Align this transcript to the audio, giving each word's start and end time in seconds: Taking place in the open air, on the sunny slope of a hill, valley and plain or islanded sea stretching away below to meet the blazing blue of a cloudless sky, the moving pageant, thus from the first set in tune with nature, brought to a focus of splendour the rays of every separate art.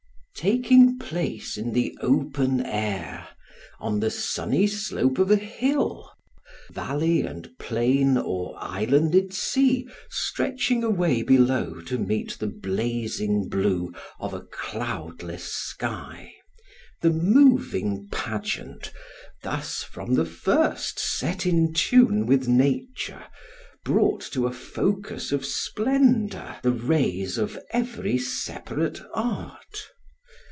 Taking 0.33 0.97
place 0.97 1.55
in 1.55 1.71
the 1.71 1.95
open 2.01 2.65
air, 2.65 3.27
on 3.79 3.99
the 3.99 4.09
sunny 4.09 4.65
slope 4.65 5.19
of 5.19 5.29
a 5.29 5.35
hill, 5.35 6.11
valley 6.71 7.21
and 7.21 7.47
plain 7.59 8.17
or 8.17 8.55
islanded 8.57 9.35
sea 9.35 9.87
stretching 10.09 10.83
away 10.83 11.21
below 11.21 11.79
to 11.81 11.99
meet 11.99 12.37
the 12.39 12.47
blazing 12.47 13.49
blue 13.49 13.93
of 14.19 14.33
a 14.33 14.41
cloudless 14.41 15.43
sky, 15.43 16.33
the 17.01 17.11
moving 17.11 18.07
pageant, 18.11 18.91
thus 19.43 19.83
from 19.83 20.15
the 20.15 20.25
first 20.25 20.97
set 20.97 21.45
in 21.45 21.71
tune 21.71 22.25
with 22.25 22.47
nature, 22.47 23.25
brought 23.85 24.21
to 24.33 24.47
a 24.47 24.51
focus 24.51 25.31
of 25.31 25.45
splendour 25.45 26.55
the 26.63 26.71
rays 26.73 27.37
of 27.37 27.59
every 27.69 28.17
separate 28.17 29.01
art. 29.13 29.59